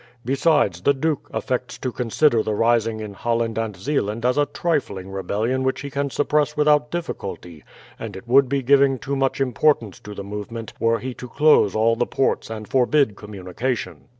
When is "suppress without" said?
6.09-6.89